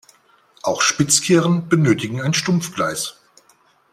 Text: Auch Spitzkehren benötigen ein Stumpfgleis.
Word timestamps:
Auch 0.63 0.81
Spitzkehren 0.81 1.69
benötigen 1.69 2.23
ein 2.23 2.33
Stumpfgleis. 2.33 3.19